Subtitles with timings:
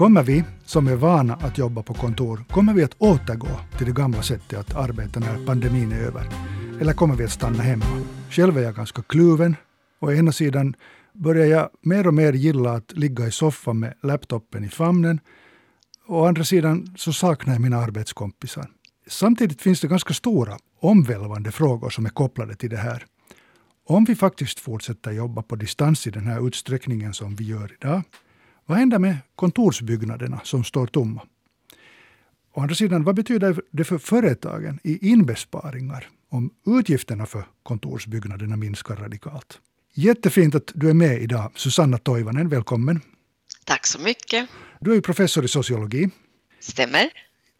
[0.00, 3.92] Kommer vi, som är vana att jobba på kontor, kommer vi att återgå till det
[3.92, 6.28] gamla sättet att arbeta när pandemin är över?
[6.80, 7.84] Eller kommer vi att stanna hemma?
[8.30, 9.56] Själv är jag ganska kluven.
[10.00, 10.74] Å ena sidan
[11.12, 15.20] börjar jag mer och mer gilla att ligga i soffan med laptopen i famnen.
[16.06, 18.70] Å andra sidan så saknar jag mina arbetskompisar.
[19.08, 23.06] Samtidigt finns det ganska stora omvälvande frågor som är kopplade till det här.
[23.86, 28.02] Om vi faktiskt fortsätter jobba på distans i den här utsträckningen som vi gör idag,
[28.66, 31.22] vad händer med kontorsbyggnaderna som står tomma?
[32.52, 38.96] Å andra sidan, vad betyder det för företagen i inbesparingar om utgifterna för kontorsbyggnaderna minskar
[38.96, 39.58] radikalt?
[39.94, 42.48] Jättefint att du är med idag, Susanna Toivanen.
[42.48, 43.00] Välkommen.
[43.64, 44.48] Tack så mycket.
[44.80, 46.10] Du är professor i sociologi.
[46.60, 47.10] Stämmer.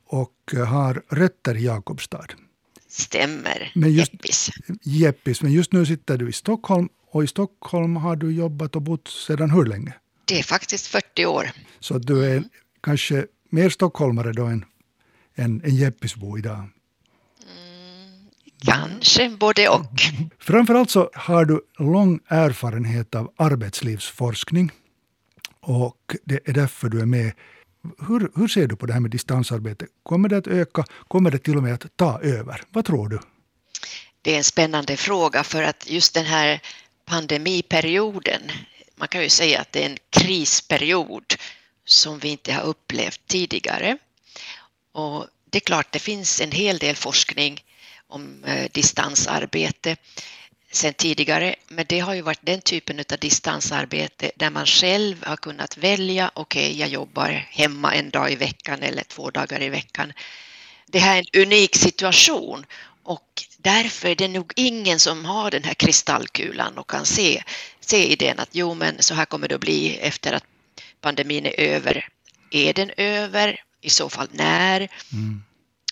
[0.07, 2.27] Och har rötter i Jakobstad.
[2.89, 3.73] Stämmer.
[3.75, 4.51] Men just, Jeppis.
[4.83, 5.43] Jeppis.
[5.43, 9.09] Men just nu sitter du i Stockholm och i Stockholm har du jobbat och bott
[9.09, 9.95] sedan hur länge?
[10.31, 11.50] Det är faktiskt 40 år.
[11.81, 12.45] Så du är
[12.83, 14.64] kanske mer stockholmare då än,
[15.34, 16.69] än, än Jeppisbo idag?
[18.64, 20.01] Kanske både och.
[20.39, 24.70] Framförallt så har du lång erfarenhet av arbetslivsforskning
[25.61, 27.33] och det är därför du är med.
[28.08, 29.86] Hur, hur ser du på det här med distansarbete?
[30.03, 30.84] Kommer det att öka?
[31.08, 32.62] Kommer det till och med att ta över?
[32.69, 33.19] Vad tror du?
[34.23, 36.61] Det är en spännande fråga för att just den här
[37.05, 38.42] pandemiperioden,
[39.01, 41.34] man kan ju säga att det är en krisperiod
[41.84, 43.98] som vi inte har upplevt tidigare.
[44.92, 47.65] Och det är klart, det finns en hel del forskning
[48.07, 49.97] om eh, distansarbete
[50.73, 55.37] sen tidigare, men det har ju varit den typen av distansarbete där man själv har
[55.37, 59.69] kunnat välja, okej, okay, jag jobbar hemma en dag i veckan eller två dagar i
[59.69, 60.12] veckan.
[60.87, 62.67] Det här är en unik situation
[63.03, 67.42] och därför är det nog ingen som har den här kristallkulan och kan se,
[67.80, 70.44] se idén att jo, men så här kommer det att bli efter att
[71.00, 72.08] pandemin är över.
[72.51, 73.61] Är den över?
[73.83, 74.89] I så fall när?
[75.12, 75.42] Mm.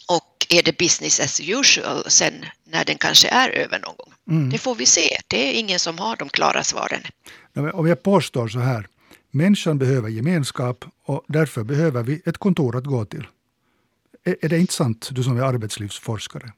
[0.08, 4.12] Och är det business as usual sen när den kanske är över någon gång?
[4.30, 4.50] Mm.
[4.50, 5.20] Det får vi se.
[5.26, 7.02] Det är ingen som har de klara svaren.
[7.72, 8.86] Om jag påstår så här.
[9.30, 13.26] Människan behöver gemenskap och därför behöver vi ett kontor att gå till.
[14.24, 16.52] Är det inte sant, du som är arbetslivsforskare?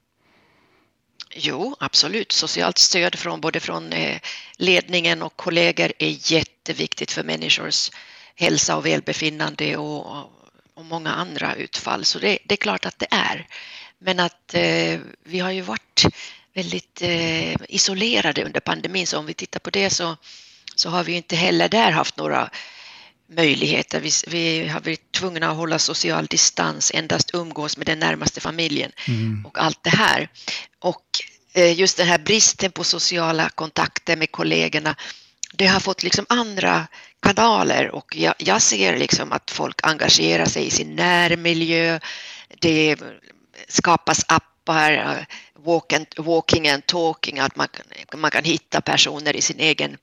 [1.35, 2.33] Jo, absolut.
[2.33, 4.21] Socialt stöd från både från eh,
[4.57, 7.91] ledningen och kollegor är jätteviktigt för människors
[8.35, 10.31] hälsa och välbefinnande och,
[10.75, 12.05] och många andra utfall.
[12.05, 13.47] Så det, det, är klart att det är.
[13.99, 16.07] Men att eh, vi har ju varit
[16.55, 20.17] väldigt eh, isolerade under pandemin, så om vi tittar på det så,
[20.75, 22.51] så har vi inte heller där haft några
[23.31, 24.01] möjligheter.
[24.01, 28.93] Vi, vi, har varit tvungna att hålla social distans, endast umgås med den närmaste familjen
[29.09, 29.47] mm.
[29.47, 30.29] och allt det här.
[30.79, 31.05] Och
[31.53, 34.97] eh, just den här bristen på sociala kontakter med kollegorna,
[35.53, 36.87] det har fått liksom andra
[37.23, 42.01] kanaler och jag, jag ser liksom att folk engagerar sig i sin närmiljö.
[42.61, 42.97] Det
[43.69, 45.27] skapas appar,
[45.59, 47.69] walk and, walking and talking, att man,
[48.17, 49.97] man kan hitta personer i sin egen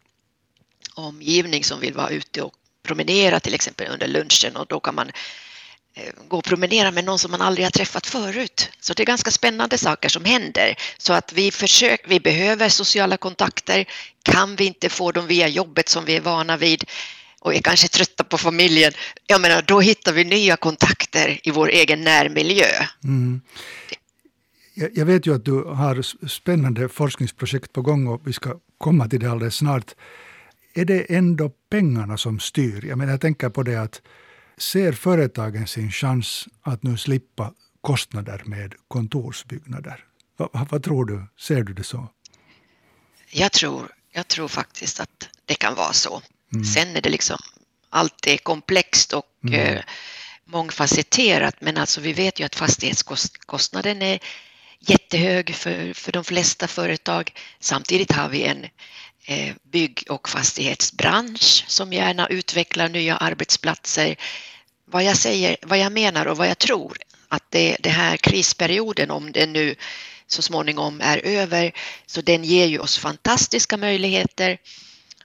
[0.94, 2.54] omgivning som vill vara ute och
[2.88, 5.08] promenera till exempel under lunchen och då kan man
[5.94, 8.70] eh, gå och promenera med någon som man aldrig har träffat förut.
[8.80, 10.76] Så det är ganska spännande saker som händer.
[10.98, 13.86] Så att vi, försöker, vi behöver sociala kontakter.
[14.24, 16.84] Kan vi inte få dem via jobbet som vi är vana vid
[17.40, 18.94] och är kanske trötta på familjen,
[19.28, 22.66] jag menar, då hittar vi nya kontakter i vår egen närmiljö.
[23.04, 23.42] Mm.
[24.94, 29.20] Jag vet ju att du har spännande forskningsprojekt på gång och vi ska komma till
[29.20, 29.96] det alldeles snart
[30.78, 32.86] är det ändå pengarna som styr?
[32.86, 34.02] Jag, menar, jag tänker på det att
[34.58, 40.06] ser företagen sin chans att nu slippa kostnader med kontorsbyggnader?
[40.38, 41.24] Vad, vad tror du?
[41.40, 42.10] Ser du det så?
[43.32, 46.22] Jag tror, jag tror faktiskt att det kan vara så.
[46.54, 46.66] Mm.
[46.66, 47.38] Sen är det liksom,
[47.90, 49.60] allt är komplext och mm.
[49.60, 49.84] eh,
[50.46, 54.20] mångfacetterat men alltså vi vet ju att fastighetskostnaden är
[54.80, 57.34] jättehög för, för de flesta företag.
[57.60, 58.66] Samtidigt har vi en
[59.72, 64.16] bygg och fastighetsbransch som gärna utvecklar nya arbetsplatser.
[64.86, 66.98] Vad jag säger, vad jag menar och vad jag tror
[67.28, 69.76] att det, det här krisperioden, om den nu
[70.28, 71.72] så småningom är över,
[72.06, 74.58] så den ger ju oss fantastiska möjligheter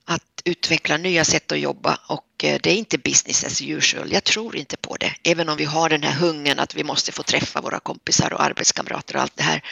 [0.04, 4.12] att utveckla nya sätt att jobba och eh, det är inte business as usual.
[4.12, 7.12] Jag tror inte på det, även om vi har den här hungern att vi måste
[7.12, 9.64] få träffa våra kompisar och arbetskamrater och allt det här.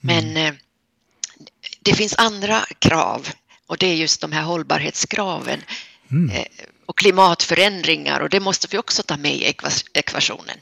[0.00, 0.36] Men mm.
[0.36, 0.54] Eh,
[1.80, 3.28] det finns andra krav
[3.66, 5.60] och det är just de här hållbarhetskraven
[6.10, 6.30] mm.
[6.30, 6.44] Eh,
[6.86, 9.54] och klimatförändringar och det måste vi också ta med i
[9.94, 10.56] ekvationen.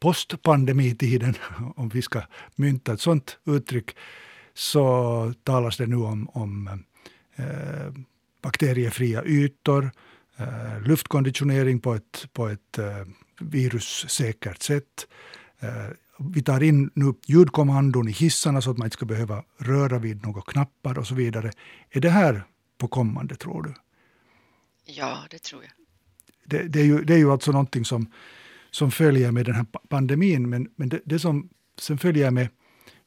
[0.00, 1.34] Postpandemitiden,
[1.76, 2.22] om vi ska
[2.54, 3.96] mynta ett sådant uttryck,
[4.54, 6.84] så talas det nu om, om
[7.36, 7.92] eh,
[8.42, 9.90] bakteriefria ytor,
[10.36, 13.04] eh, luftkonditionering på ett, på ett eh,
[13.40, 15.06] virussäkert sätt.
[16.18, 20.26] Vi tar in nu ljudkommandon i hissarna så att man inte ska behöva röra vid
[20.26, 21.50] några knappar och så vidare.
[21.90, 22.44] Är det här
[22.78, 23.74] på kommande, tror du?
[24.84, 25.72] Ja, det tror jag.
[26.44, 28.12] Det, det, är, ju, det är ju alltså någonting som,
[28.70, 31.48] som följer med den här pandemin, men, men det, det som
[31.78, 32.50] sen följer med, med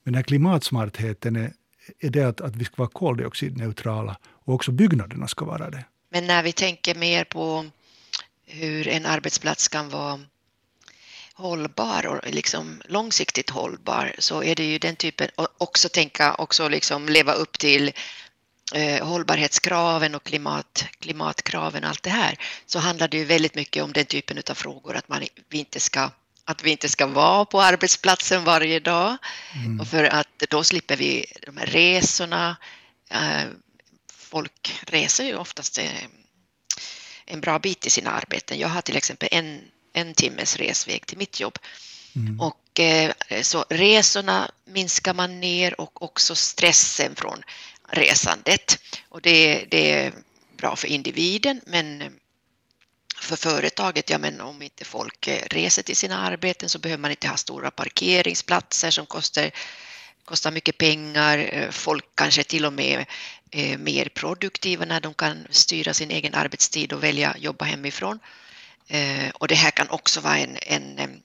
[0.04, 1.54] den här klimatsmartheten är,
[2.00, 5.86] är det att, att vi ska vara koldioxidneutrala och också byggnaderna ska vara det.
[6.10, 7.66] Men när vi tänker mer på
[8.46, 10.20] hur en arbetsplats kan vara
[11.42, 16.68] hållbar och liksom långsiktigt hållbar så är det ju den typen, och också tänka, också
[16.68, 17.92] liksom leva upp till
[18.74, 23.84] eh, hållbarhetskraven och klimat, klimatkraven och allt det här så handlar det ju väldigt mycket
[23.84, 26.10] om den typen av frågor att man, vi inte ska
[26.46, 29.18] att vi inte ska vara på arbetsplatsen varje dag.
[29.56, 29.80] Mm.
[29.80, 32.58] Och för att då slipper vi de här resorna.
[33.10, 33.44] Eh,
[34.14, 36.04] folk reser ju oftast eh,
[37.26, 38.60] en bra bit till sina arbeten.
[38.60, 39.62] Jag har till exempel en,
[39.94, 41.58] en timmes resväg till mitt jobb.
[42.16, 42.40] Mm.
[42.40, 43.12] Och eh,
[43.42, 47.44] så resorna minskar man ner och också stressen från
[47.90, 48.80] resandet.
[49.10, 50.14] Och det, det är
[50.58, 52.14] bra för individen men
[53.22, 57.12] för företaget, ja men om inte folk eh, reser till sina arbeten så behöver man
[57.12, 59.52] inte ha stora parkeringsplatser som kostar,
[60.26, 61.38] kostar mycket pengar.
[61.38, 63.06] Eh, folk kanske till och med
[63.52, 68.20] är mer produktiva när de kan styra sin egen arbetstid och välja jobba hemifrån.
[68.92, 71.22] Eh, och det här kan också vara en, en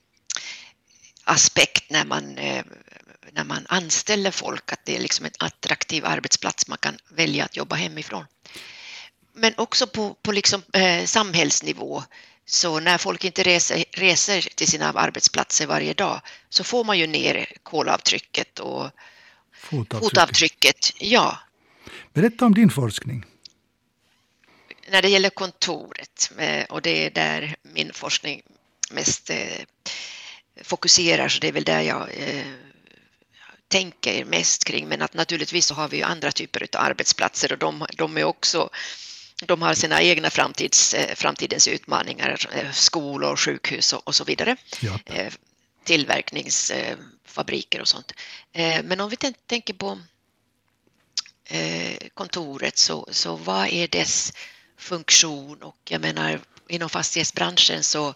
[1.23, 2.33] aspekt när man,
[3.31, 7.57] när man anställer folk, att det är liksom en attraktiv arbetsplats man kan välja att
[7.57, 8.25] jobba hemifrån
[9.37, 12.03] men också på, på liksom, eh, samhällsnivå.
[12.45, 17.07] Så när folk inte reser, reser till sina arbetsplatser varje dag så får man ju
[17.07, 18.89] ner kolavtrycket och
[19.53, 20.09] fotavtrycket.
[20.09, 21.39] fotavtrycket ja.
[22.13, 23.25] Berätta om din forskning.
[24.89, 28.41] När det gäller kontoret, eh, och det är där min forskning
[28.91, 29.61] mest eh,
[30.61, 32.45] fokuserar, så det är väl där jag eh,
[33.67, 34.87] tänker mest kring.
[34.87, 38.23] Men att naturligtvis så har vi ju andra typer av arbetsplatser och de, de är
[38.23, 38.69] också
[39.45, 44.55] de har sina egna framtids, framtidens utmaningar, skolor, sjukhus och, och så vidare.
[44.79, 44.99] Ja.
[45.83, 48.13] Tillverkningsfabriker och sånt.
[48.83, 49.15] Men om vi
[49.47, 49.99] tänker på
[52.13, 54.33] kontoret så, så vad är dess
[54.77, 58.13] funktion och jag menar inom fastighetsbranschen så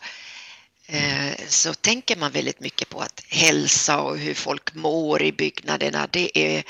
[1.48, 6.08] så tänker man väldigt mycket på att hälsa och hur folk mår i byggnaderna.
[6.12, 6.64] Det är,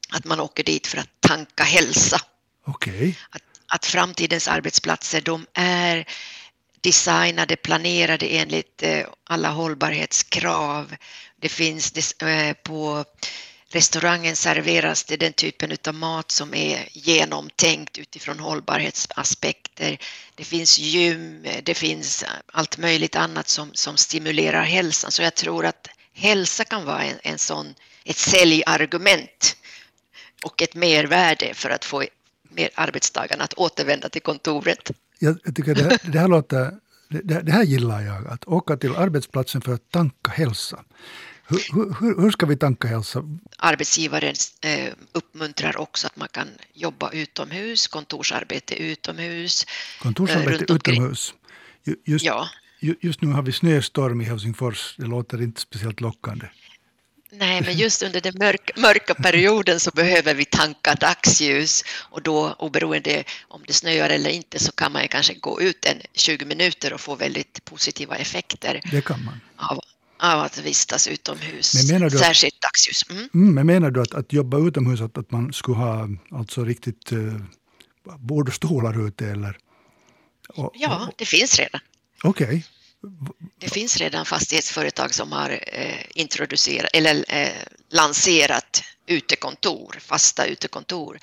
[0.10, 2.22] att man åker dit för att tanka hälsa.
[2.66, 3.13] Okay.
[3.30, 6.06] Att, att framtidens arbetsplatser, de är
[6.82, 10.96] designade, planerade enligt eh, alla hållbarhetskrav.
[11.42, 13.06] Det finns eh, på
[13.72, 19.98] restaurangen serveras det den typen av mat som är genomtänkt utifrån hållbarhetsaspekter.
[20.36, 25.12] Det finns gym, det finns allt möjligt annat som, som stimulerar hälsan.
[25.12, 29.56] Så jag tror att hälsa kan vara en, en sån, ett säljargument
[30.43, 32.03] och ett mervärde för att få
[32.50, 36.72] mer arbetstagarna att återvända till kontoret jag tycker det här, det här låter...
[37.10, 40.84] Det, det, här gillar jag, att åka till arbetsplatsen för att tanka hälsa.
[41.48, 41.60] Hur,
[42.00, 43.24] hur, hur ska vi tanka hälsa?
[43.58, 49.65] Arbetsgivaren eh, uppmuntrar också att man kan jobba utomhus, kontorsarbete utomhus.
[50.01, 51.34] Kontorsarbete eh, utomhus.
[52.05, 52.48] Just, ja.
[52.79, 56.46] just nu har vi snöstorm i Helsingfors, det låter inte speciellt lockande.
[57.31, 62.55] Nej, men just under den mörk, mörka perioden så behöver vi tanka dagsljus och då
[62.59, 66.93] oberoende om det snöar eller inte så kan man kanske gå ut en 20 minuter
[66.93, 68.81] och få väldigt positiva effekter.
[68.91, 69.39] Det kan man.
[69.55, 69.79] Av,
[70.19, 73.03] av att vistas utomhus, men menar du att, särskilt dagsljus.
[73.09, 73.29] Mm.
[73.33, 77.12] Mm, men menar du att, att jobba utomhus, att, att man skulle ha alltså riktigt
[77.12, 77.19] eh,
[78.17, 79.57] bord och stolar ute eller?
[80.50, 81.81] Och, ja, det finns redan.
[82.24, 82.45] Okej.
[82.45, 82.62] Okay.
[83.58, 91.20] Det finns redan fastighetsföretag som har eh, introducerat eller eh, lanserat utekontor, fasta utekontor.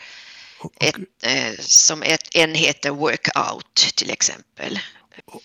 [0.80, 4.78] Ett, eh, som ett, en heter Workout till exempel.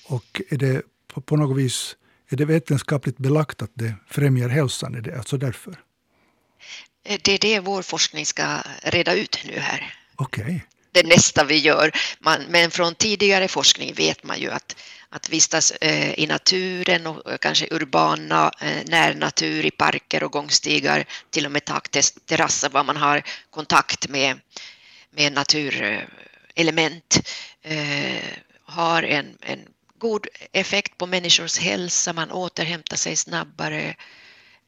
[0.03, 0.81] Och är det
[1.25, 1.95] på, något vis
[2.29, 4.95] är det vetenskapligt belagt att det främjar hälsan?
[4.95, 5.81] Är det alltså därför?
[7.03, 9.93] Det är det vår forskning ska reda ut nu här.
[10.15, 10.43] Okej.
[10.43, 10.59] Okay.
[10.91, 11.91] Det nästa vi gör.
[12.19, 14.75] Man, men från tidigare forskning vet man ju att,
[15.09, 21.05] att vistas eh, i naturen och eh, kanske urbana eh, närnatur i parker och gångstigar,
[21.29, 24.39] till och med takterrasser var man har kontakt med,
[25.11, 27.19] med naturelement,
[28.65, 29.59] har en, en
[29.97, 33.95] god effekt på människors hälsa, man återhämtar sig snabbare.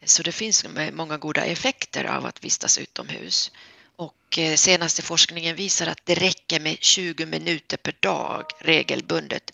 [0.05, 3.51] Så det finns många goda effekter av att vistas utomhus.
[3.95, 9.51] Och eh, senaste forskningen visar att det räcker med 20 minuter per dag regelbundet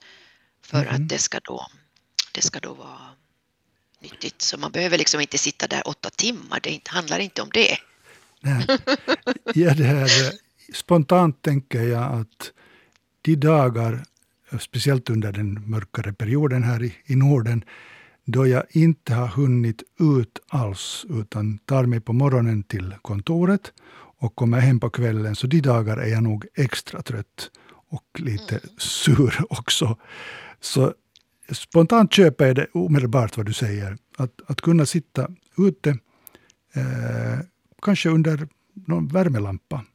[0.62, 0.96] för mm.
[0.96, 1.68] att det ska, då,
[2.32, 3.10] det ska då vara
[4.02, 4.42] nyttigt.
[4.42, 7.78] Så man behöver liksom inte sitta där åtta timmar, det handlar inte om det.
[8.42, 8.66] Nej.
[9.56, 10.32] Ja, det här, eh,
[10.74, 12.52] spontant tänker jag att
[13.22, 14.04] de dagar
[14.60, 17.64] speciellt under den mörkare perioden här i, i Norden,
[18.26, 23.74] då jag inte har hunnit ut alls, utan tar mig på morgonen till kontoret
[24.20, 25.36] och kommer hem på kvällen.
[25.36, 27.52] Så de dagar är jag nog extra trött
[27.90, 28.70] och lite mm.
[28.78, 29.98] sur också.
[30.60, 30.94] Så
[31.52, 33.98] spontant köper jag det omedelbart vad du säger.
[34.18, 35.90] Att, att kunna sitta ute,
[36.74, 37.40] eh,
[37.82, 39.86] kanske under någon värmelampa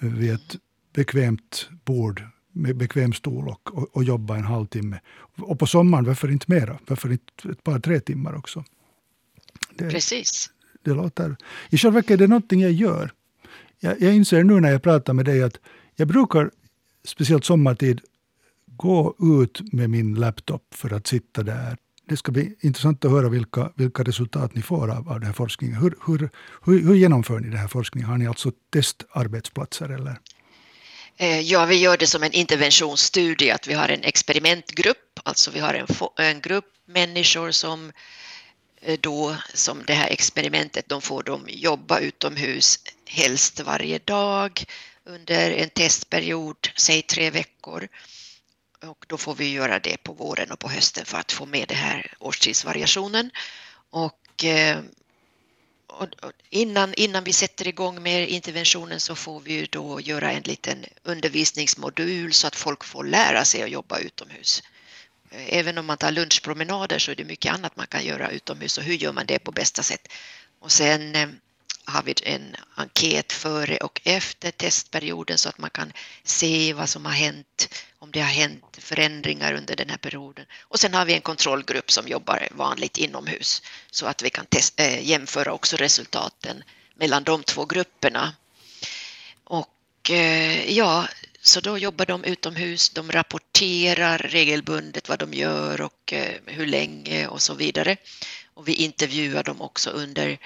[0.00, 0.56] vid ett
[0.94, 5.00] bekvämt bord med bekväm stol och, och, och, jobba en halvtimme.
[5.38, 6.78] Och på sommaren, varför inte mera?
[6.86, 8.64] Varför inte ett par, tre timmar också?
[9.74, 10.50] Det, Precis.
[10.82, 11.36] Det låter...
[11.70, 13.12] I själva verket är det någonting jag gör.
[13.84, 15.56] Jag, jag inser nu när jag pratar med dig att
[15.96, 16.50] jag brukar,
[17.04, 18.00] speciellt sommartid,
[18.66, 21.76] gå ut med min laptop för att sitta där.
[22.08, 25.32] Det ska bli intressant att höra vilka, vilka resultat ni får av, av den här
[25.32, 25.76] forskningen.
[25.76, 26.30] Hur, hur,
[26.64, 28.10] hur, hur genomför ni den här forskningen?
[28.10, 29.88] Har ni alltså testarbetsplatser?
[29.88, 30.18] Eller?
[31.16, 35.60] Eh, ja, vi gör det som en interventionsstudie, att vi har en experimentgrupp, alltså vi
[35.60, 35.86] har en,
[36.16, 37.92] en grupp människor som
[38.80, 44.64] eh, då, som det här experimentet, de får de jobba utomhus helst varje dag
[45.04, 47.88] under en testperiod, säg tre veckor.
[48.82, 51.68] Och då får vi göra det på våren och på hösten för att få med
[51.68, 53.30] den här årstidsvariationen.
[53.94, 54.20] Eh, och
[55.86, 56.08] och
[56.50, 62.32] innan, innan vi sätter igång med interventionen så får vi då göra en liten undervisningsmodul
[62.32, 64.62] så att folk får lära sig att jobba utomhus.
[65.30, 68.84] Även om man tar lunchpromenader så är det mycket annat man kan göra utomhus och
[68.84, 70.08] hur gör man det på bästa sätt?
[70.60, 71.28] Och sen eh,
[71.84, 75.92] har vi en enkät före och efter testperioden så att man kan
[76.24, 80.46] se vad som har hänt, om det har hänt förändringar under den här perioden.
[80.60, 84.82] Och sen har vi en kontrollgrupp som jobbar vanligt inomhus så att vi kan testa,
[84.82, 86.64] äh, eh, jämföra också resultaten
[86.94, 88.34] mellan de två grupperna.
[89.44, 91.08] Och äh, ja,
[91.40, 97.26] så då jobbar de utomhus, de rapporterar regelbundet vad de gör och eh, hur länge
[97.26, 97.96] och så vidare.
[98.54, 100.38] Och vi intervjuar dem också under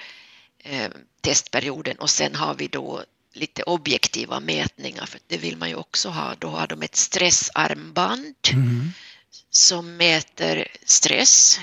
[0.63, 0.89] Eh,
[1.21, 6.09] testperioden och sen har vi då lite objektiva mätningar för det vill man ju också
[6.09, 6.35] ha.
[6.39, 8.91] Då har de ett stressarmband mm.
[9.49, 11.59] som mäter stress,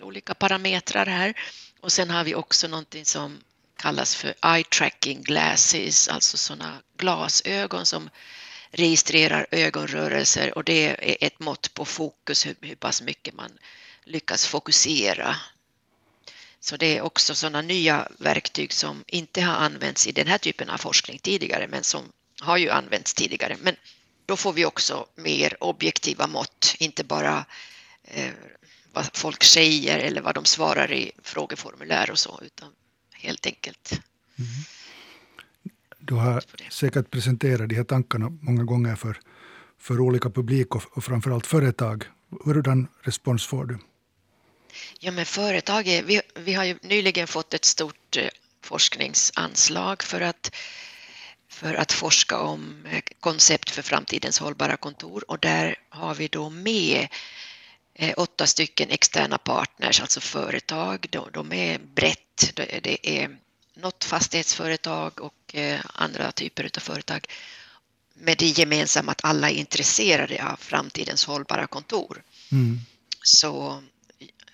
[0.00, 1.34] olika parametrar här.
[1.80, 3.40] Och sen har vi också någonting som
[3.76, 8.10] kallas för eye tracking glasses, alltså sådana glasögon som
[8.70, 13.50] registrerar ögonrörelser och det är ett mått på fokus, hur, hur pass mycket man
[14.04, 15.36] lyckas fokusera
[16.64, 20.70] så det är också sådana nya verktyg som inte har använts i den här typen
[20.70, 22.02] av forskning tidigare, men som
[22.40, 23.56] har ju använts tidigare.
[23.62, 23.76] Men
[24.26, 27.44] då får vi också mer objektiva mått, inte bara
[28.04, 28.30] eh,
[28.92, 32.68] vad folk säger eller vad de svarar i frågeformulär och så, utan
[33.12, 34.00] helt enkelt.
[34.38, 34.50] Mm.
[35.98, 39.20] Du har säkert presenterat de här tankarna många gånger för,
[39.78, 42.04] för olika publik och, och framförallt företag.
[42.44, 43.78] Hurdan respons får du?
[44.98, 48.28] Ja, men företaget, vi, vi har ju nyligen fått ett stort eh,
[48.62, 50.54] forskningsanslag för att,
[51.48, 56.50] för att forska om eh, koncept för framtidens hållbara kontor och där har vi då
[56.50, 57.08] med
[57.94, 61.06] eh, åtta stycken externa partners, alltså företag.
[61.10, 62.52] De, de är brett,
[62.82, 63.38] det är
[63.74, 65.54] något fastighetsföretag och
[65.94, 67.26] andra typer av företag
[68.14, 72.22] med det gemensamma att alla är intresserade av framtidens hållbara kontor.
[72.52, 72.80] Mm.
[73.22, 73.82] Så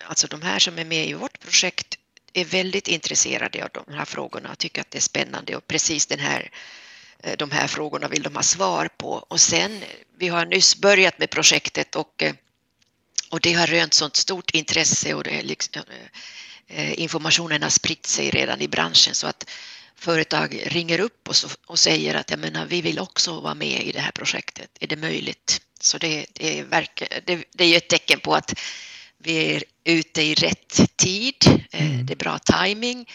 [0.05, 1.97] alltså de här som är med i vårt projekt
[2.33, 6.05] är väldigt intresserade av de här frågorna och tycker att det är spännande och precis
[6.05, 6.51] den här,
[7.23, 9.11] eh, de här frågorna vill de ha svar på.
[9.11, 9.83] Och sen,
[10.17, 12.33] vi har nyss börjat med projektet och, eh,
[13.29, 15.83] och det har rönt sånt stort intresse och det liksom,
[16.67, 19.49] eh, informationen har spritt sig redan i branschen så att
[19.95, 23.83] företag ringer upp och, så, och säger att jag menar, vi vill också vara med
[23.83, 24.69] i det här projektet.
[24.79, 25.61] Är det möjligt?
[25.79, 28.59] Så det, det, verkar, det, det är ju ett tecken på att
[29.23, 31.35] vi är ute i rätt tid.
[31.71, 32.05] Eh, mm.
[32.05, 33.09] Det är bra timing.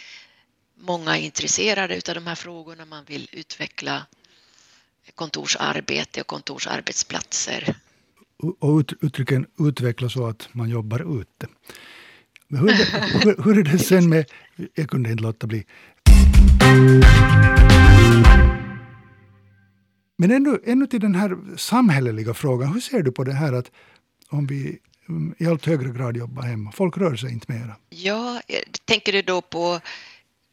[0.80, 2.84] Många är intresserade av de här frågorna.
[2.84, 4.06] Man vill utveckla
[5.14, 7.76] kontorsarbete och kontorsarbetsplatser.
[8.58, 11.46] Och uttrycken utveckla så att man jobbar ute.
[12.48, 12.84] Hur, är det,
[13.24, 14.30] hur, hur är det sen med,
[14.74, 15.66] jag kunde inte låta bli.
[20.16, 22.72] Men ännu, ännu till den här samhälleliga frågan.
[22.72, 23.70] Hur ser du på det här att
[24.28, 24.78] om vi
[25.38, 26.72] i allt högre grad jobbar hemma?
[26.72, 27.76] Folk rör sig inte mera.
[27.90, 28.40] Ja,
[28.84, 29.80] tänker du då på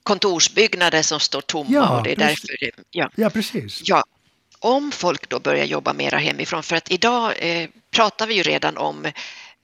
[0.03, 1.69] kontorsbyggnader som står tomma?
[1.71, 2.49] Ja, och det är precis.
[2.49, 3.09] därför ja.
[3.15, 3.81] ja, precis.
[3.83, 4.03] Ja,
[4.59, 8.77] om folk då börjar jobba mera hemifrån, för att idag eh, pratar vi ju redan
[8.77, 9.05] om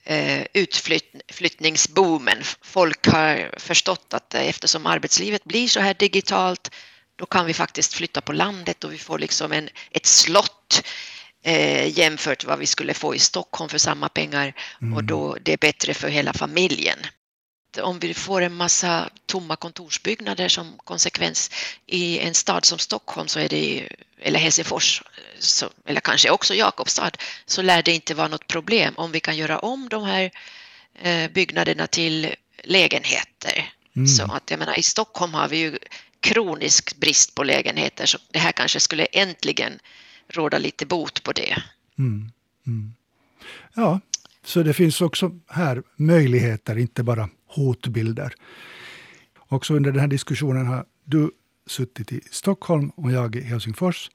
[0.04, 2.38] eh, utflyttningsboomen.
[2.62, 6.72] Folk har förstått att eftersom arbetslivet blir så här digitalt,
[7.16, 10.84] då kan vi faktiskt flytta på landet och vi får liksom en, ett slott
[11.44, 14.94] eh, jämfört vad vi skulle få i Stockholm för samma pengar mm.
[14.94, 17.00] och då det är bättre för hela familjen
[17.82, 21.52] om vi får en massa tomma kontorsbyggnader som konsekvens
[21.86, 23.90] i en stad som Stockholm så är det,
[24.20, 25.04] eller Helsingfors
[25.40, 27.12] så, eller kanske också Jakobstad
[27.46, 30.32] så lär det inte vara något problem om vi kan göra om de här
[31.02, 33.74] eh, byggnaderna till lägenheter.
[33.96, 34.08] Mm.
[34.08, 35.78] Så att jag menar i Stockholm har vi ju
[36.20, 39.80] kronisk brist på lägenheter så det här kanske skulle äntligen
[40.30, 41.64] råda lite bot på det.
[41.98, 42.32] Mm.
[42.68, 42.94] Mm.
[43.76, 44.00] Ja,
[44.44, 48.34] så det finns också här möjligheter, inte bara hotbilder.
[49.48, 51.32] Också under den här diskussionen har du
[51.68, 54.10] suttit i Stockholm och jag i Helsingfors.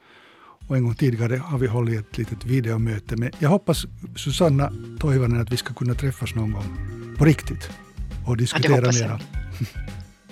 [0.68, 3.16] Och en gång tidigare har vi hållit ett litet videomöte.
[3.16, 3.84] Men jag hoppas,
[4.16, 6.76] Susanna Toivonen, att vi ska kunna träffas någon gång
[7.18, 7.70] på riktigt
[8.26, 9.20] och diskutera ja, det mera.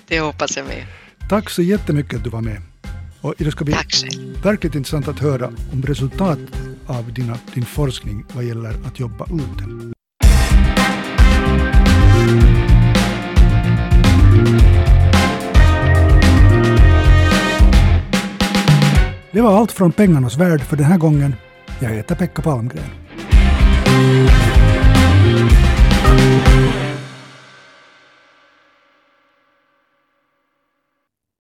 [0.07, 0.85] Det hoppas jag med.
[1.29, 2.61] Tack så jättemycket att du var med.
[3.21, 3.75] Och det ska bli
[4.43, 6.39] verkligt intressant att höra om resultat
[6.85, 9.91] av dina, din forskning vad gäller att jobba ute.
[19.31, 21.35] Det var allt från pengarnas värld för den här gången.
[21.79, 22.83] Jag heter Pekka Palmgren.